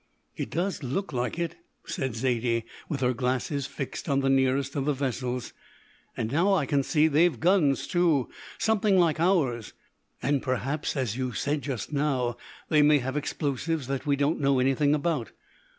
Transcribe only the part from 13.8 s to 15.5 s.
that we don't know anything about.